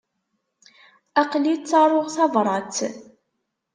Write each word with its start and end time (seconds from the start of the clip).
Aql-i 1.21 1.53
ttaruɣ 1.57 2.07
tabrat. 2.15 2.77